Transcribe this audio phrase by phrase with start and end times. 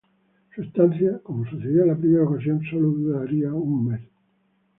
[0.55, 4.01] Su estancia, como sucedió en la primera ocasión, sólo duraría un mes.